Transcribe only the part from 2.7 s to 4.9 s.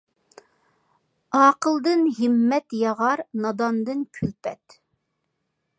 ياغار، ناداندىن كۈلپەت.